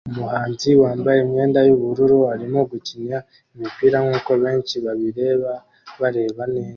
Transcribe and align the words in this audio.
Umuhanzi 0.09 0.69
wambaye 0.81 1.19
imyenda 1.21 1.59
yubururu 1.67 2.17
arimo 2.33 2.59
gukina 2.71 3.17
imipira 3.53 3.97
nkuko 4.05 4.31
benshi 4.43 4.75
babireba 4.85 5.51
bareba 6.01 6.43
neza 6.55 6.69